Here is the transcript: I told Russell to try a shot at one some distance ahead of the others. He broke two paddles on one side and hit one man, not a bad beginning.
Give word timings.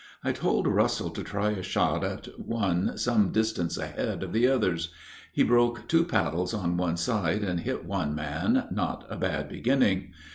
I 0.23 0.31
told 0.31 0.65
Russell 0.67 1.11
to 1.11 1.23
try 1.23 1.51
a 1.51 1.61
shot 1.61 2.03
at 2.03 2.25
one 2.39 2.97
some 2.97 3.29
distance 3.31 3.77
ahead 3.77 4.23
of 4.23 4.33
the 4.33 4.47
others. 4.47 4.89
He 5.31 5.43
broke 5.43 5.87
two 5.87 6.05
paddles 6.05 6.55
on 6.55 6.75
one 6.75 6.97
side 6.97 7.43
and 7.43 7.59
hit 7.59 7.85
one 7.85 8.15
man, 8.15 8.67
not 8.71 9.05
a 9.11 9.15
bad 9.15 9.47
beginning. 9.47 10.13